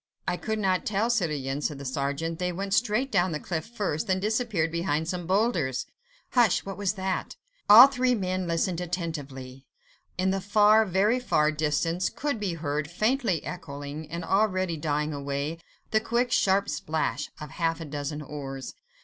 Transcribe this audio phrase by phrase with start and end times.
[0.27, 4.07] "I could not tell, citoyen," said the sergeant; "they went straight down the cliff first,
[4.07, 5.85] then disappeared behind some boulders."
[6.31, 6.65] "Hush!
[6.65, 7.35] what was that?"
[7.69, 9.67] All three men listened attentively.
[10.17, 15.59] In the far, very far distance, could be heard faintly echoing and already dying away,
[15.91, 18.73] the quick, sharp splash of half a dozen oars.